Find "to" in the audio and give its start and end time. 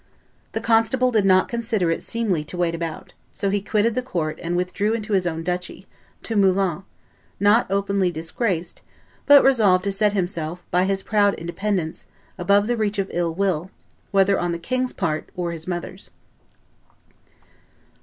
2.45-2.57, 6.23-6.35, 9.83-9.91